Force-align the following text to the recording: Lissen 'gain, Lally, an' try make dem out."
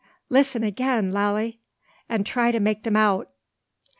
Lissen 0.31 0.67
'gain, 0.71 1.11
Lally, 1.11 1.59
an' 2.09 2.23
try 2.23 2.57
make 2.57 2.81
dem 2.81 2.95
out." 2.95 3.29